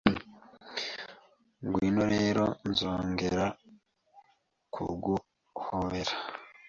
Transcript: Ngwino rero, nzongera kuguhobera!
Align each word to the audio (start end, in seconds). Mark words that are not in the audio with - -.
Ngwino 1.65 2.03
rero, 2.13 2.45
nzongera 2.69 3.45
kuguhobera! 4.73 6.13